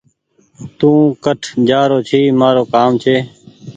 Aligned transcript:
تو 0.77 0.91
ڪٺ 1.23 1.41
جآرو 1.67 1.99
ڇي 2.07 2.21
مآرو 2.39 2.63
ڪآم 2.73 2.91
ڇي 3.03 3.17